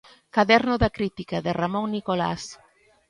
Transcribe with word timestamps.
Caderno 0.35 0.75
da 0.83 0.93
crítica, 0.97 1.37
de 1.45 1.51
Ramón 1.59 1.87
Nicolás. 1.95 2.43